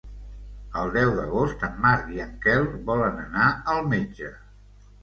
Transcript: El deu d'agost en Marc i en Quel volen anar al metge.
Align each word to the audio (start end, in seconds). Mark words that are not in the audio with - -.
El 0.83 0.93
deu 0.95 1.11
d'agost 1.17 1.67
en 1.69 1.77
Marc 1.85 2.09
i 2.17 2.25
en 2.27 2.35
Quel 2.47 2.67
volen 2.91 3.25
anar 3.29 3.53
al 3.77 3.89
metge. 3.95 4.35